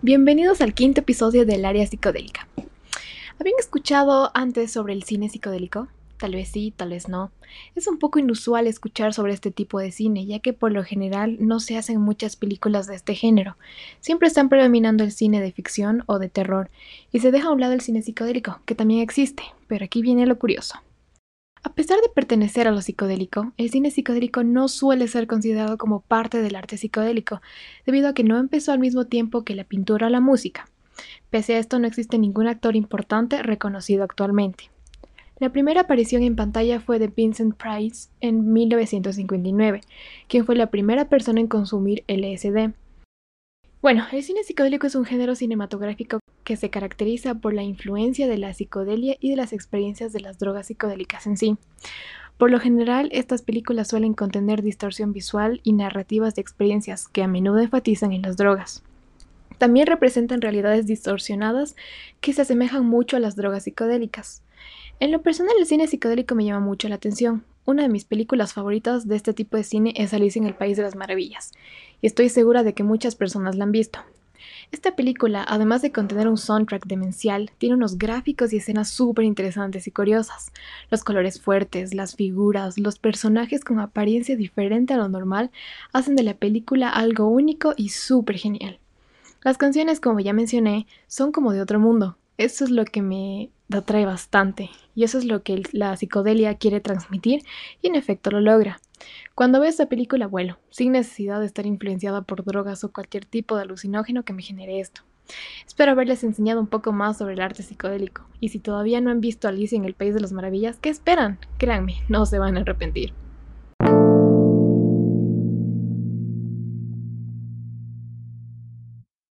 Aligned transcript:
Bienvenidos 0.00 0.62
al 0.62 0.72
quinto 0.72 1.02
episodio 1.02 1.44
del 1.44 1.66
área 1.66 1.86
psicodélica. 1.86 2.48
¿Habían 3.38 3.58
escuchado 3.58 4.30
antes 4.32 4.72
sobre 4.72 4.94
el 4.94 5.02
cine 5.02 5.28
psicodélico? 5.28 5.88
Tal 6.16 6.32
vez 6.32 6.48
sí, 6.48 6.72
tal 6.74 6.88
vez 6.88 7.06
no. 7.06 7.30
Es 7.74 7.86
un 7.86 7.98
poco 7.98 8.18
inusual 8.18 8.66
escuchar 8.66 9.12
sobre 9.12 9.34
este 9.34 9.50
tipo 9.50 9.78
de 9.78 9.92
cine, 9.92 10.24
ya 10.24 10.38
que 10.38 10.54
por 10.54 10.72
lo 10.72 10.82
general 10.84 11.36
no 11.38 11.60
se 11.60 11.76
hacen 11.76 12.00
muchas 12.00 12.34
películas 12.34 12.86
de 12.86 12.94
este 12.94 13.14
género. 13.14 13.58
Siempre 14.00 14.28
están 14.28 14.48
predominando 14.48 15.04
el 15.04 15.12
cine 15.12 15.42
de 15.42 15.52
ficción 15.52 16.02
o 16.06 16.18
de 16.18 16.30
terror, 16.30 16.70
y 17.12 17.20
se 17.20 17.30
deja 17.30 17.48
a 17.48 17.52
un 17.52 17.60
lado 17.60 17.74
el 17.74 17.82
cine 17.82 18.00
psicodélico, 18.00 18.58
que 18.64 18.74
también 18.74 19.02
existe, 19.02 19.42
pero 19.66 19.84
aquí 19.84 20.00
viene 20.00 20.24
lo 20.24 20.38
curioso. 20.38 20.76
A 21.64 21.74
pesar 21.74 22.00
de 22.00 22.08
pertenecer 22.08 22.66
a 22.66 22.72
lo 22.72 22.82
psicodélico, 22.82 23.52
el 23.56 23.70
cine 23.70 23.92
psicodélico 23.92 24.42
no 24.42 24.66
suele 24.66 25.06
ser 25.06 25.28
considerado 25.28 25.78
como 25.78 26.00
parte 26.00 26.42
del 26.42 26.56
arte 26.56 26.76
psicodélico, 26.76 27.40
debido 27.86 28.08
a 28.08 28.14
que 28.14 28.24
no 28.24 28.38
empezó 28.38 28.72
al 28.72 28.80
mismo 28.80 29.06
tiempo 29.06 29.44
que 29.44 29.54
la 29.54 29.62
pintura 29.62 30.08
o 30.08 30.10
la 30.10 30.20
música. 30.20 30.68
Pese 31.30 31.54
a 31.54 31.58
esto, 31.58 31.78
no 31.78 31.86
existe 31.86 32.18
ningún 32.18 32.48
actor 32.48 32.74
importante 32.74 33.42
reconocido 33.44 34.02
actualmente. 34.02 34.70
La 35.38 35.50
primera 35.50 35.82
aparición 35.82 36.24
en 36.24 36.34
pantalla 36.34 36.80
fue 36.80 36.98
de 36.98 37.06
Vincent 37.06 37.56
Price 37.56 38.08
en 38.20 38.52
1959, 38.52 39.82
quien 40.26 40.44
fue 40.44 40.56
la 40.56 40.70
primera 40.70 41.08
persona 41.08 41.40
en 41.40 41.46
consumir 41.46 42.04
LSD. 42.08 42.72
Bueno, 43.80 44.04
el 44.12 44.22
cine 44.22 44.42
psicodélico 44.42 44.86
es 44.86 44.94
un 44.94 45.04
género 45.04 45.34
cinematográfico 45.36 46.18
que 46.44 46.56
se 46.56 46.70
caracteriza 46.70 47.34
por 47.34 47.54
la 47.54 47.62
influencia 47.62 48.28
de 48.28 48.38
la 48.38 48.52
psicodelia 48.52 49.16
y 49.20 49.30
de 49.30 49.36
las 49.36 49.52
experiencias 49.52 50.12
de 50.12 50.20
las 50.20 50.38
drogas 50.38 50.66
psicodélicas 50.66 51.26
en 51.26 51.36
sí. 51.36 51.56
Por 52.38 52.50
lo 52.50 52.58
general, 52.58 53.08
estas 53.12 53.42
películas 53.42 53.88
suelen 53.88 54.14
contener 54.14 54.62
distorsión 54.62 55.12
visual 55.12 55.60
y 55.62 55.72
narrativas 55.74 56.34
de 56.34 56.42
experiencias 56.42 57.08
que 57.08 57.22
a 57.22 57.28
menudo 57.28 57.60
enfatizan 57.60 58.12
en 58.12 58.22
las 58.22 58.36
drogas. 58.36 58.82
También 59.58 59.86
representan 59.86 60.40
realidades 60.40 60.86
distorsionadas 60.86 61.76
que 62.20 62.32
se 62.32 62.42
asemejan 62.42 62.84
mucho 62.84 63.16
a 63.16 63.20
las 63.20 63.36
drogas 63.36 63.64
psicodélicas. 63.64 64.42
En 64.98 65.12
lo 65.12 65.22
personal, 65.22 65.54
el 65.58 65.66
cine 65.66 65.86
psicodélico 65.86 66.34
me 66.34 66.44
llama 66.44 66.64
mucho 66.64 66.88
la 66.88 66.96
atención. 66.96 67.44
Una 67.64 67.84
de 67.84 67.88
mis 67.88 68.04
películas 68.04 68.54
favoritas 68.54 69.06
de 69.06 69.14
este 69.14 69.32
tipo 69.34 69.56
de 69.56 69.62
cine 69.62 69.94
es 69.96 70.12
Alice 70.12 70.36
en 70.36 70.46
el 70.46 70.54
País 70.54 70.76
de 70.76 70.82
las 70.82 70.96
Maravillas, 70.96 71.52
y 72.00 72.08
estoy 72.08 72.28
segura 72.28 72.64
de 72.64 72.74
que 72.74 72.82
muchas 72.82 73.14
personas 73.14 73.54
la 73.54 73.62
han 73.62 73.70
visto. 73.70 74.00
Esta 74.70 74.96
película, 74.96 75.44
además 75.46 75.82
de 75.82 75.92
contener 75.92 76.28
un 76.28 76.38
soundtrack 76.38 76.86
demencial, 76.86 77.50
tiene 77.58 77.74
unos 77.74 77.98
gráficos 77.98 78.52
y 78.52 78.56
escenas 78.56 78.90
súper 78.90 79.24
interesantes 79.24 79.86
y 79.86 79.90
curiosas. 79.90 80.52
Los 80.90 81.04
colores 81.04 81.40
fuertes, 81.40 81.94
las 81.94 82.16
figuras, 82.16 82.78
los 82.78 82.98
personajes 82.98 83.64
con 83.64 83.80
apariencia 83.80 84.36
diferente 84.36 84.94
a 84.94 84.96
lo 84.96 85.08
normal 85.08 85.50
hacen 85.92 86.16
de 86.16 86.22
la 86.22 86.34
película 86.34 86.88
algo 86.88 87.28
único 87.28 87.74
y 87.76 87.90
súper 87.90 88.36
genial. 88.38 88.78
Las 89.42 89.58
canciones, 89.58 90.00
como 90.00 90.20
ya 90.20 90.32
mencioné, 90.32 90.86
son 91.06 91.32
como 91.32 91.52
de 91.52 91.60
otro 91.60 91.80
mundo. 91.80 92.16
Eso 92.38 92.64
es 92.64 92.70
lo 92.70 92.84
que 92.84 93.02
me 93.02 93.50
atrae 93.72 94.04
bastante 94.04 94.70
y 94.94 95.04
eso 95.04 95.18
es 95.18 95.24
lo 95.24 95.42
que 95.42 95.62
la 95.72 95.96
psicodelia 95.96 96.56
quiere 96.56 96.80
transmitir 96.80 97.42
y 97.80 97.88
en 97.88 97.94
efecto 97.94 98.30
lo 98.30 98.40
logra. 98.40 98.80
Cuando 99.34 99.60
veo 99.60 99.68
esta 99.68 99.86
película 99.86 100.26
vuelo, 100.26 100.58
sin 100.70 100.92
necesidad 100.92 101.40
de 101.40 101.46
estar 101.46 101.66
influenciada 101.66 102.22
por 102.22 102.44
drogas 102.44 102.84
o 102.84 102.92
cualquier 102.92 103.24
tipo 103.24 103.56
de 103.56 103.62
alucinógeno 103.62 104.24
que 104.24 104.32
me 104.32 104.42
genere 104.42 104.80
esto. 104.80 105.02
Espero 105.66 105.92
haberles 105.92 106.24
enseñado 106.24 106.60
un 106.60 106.66
poco 106.66 106.92
más 106.92 107.18
sobre 107.18 107.34
el 107.34 107.40
arte 107.40 107.62
psicodélico, 107.62 108.26
y 108.40 108.48
si 108.48 108.58
todavía 108.58 109.00
no 109.00 109.10
han 109.10 109.20
visto 109.20 109.48
Alicia 109.48 109.76
en 109.76 109.84
el 109.84 109.94
País 109.94 110.14
de 110.14 110.20
las 110.20 110.32
Maravillas, 110.32 110.78
¿qué 110.80 110.88
esperan? 110.88 111.38
Créanme, 111.58 112.02
no 112.08 112.26
se 112.26 112.38
van 112.38 112.56
a 112.56 112.60
arrepentir. 112.60 113.14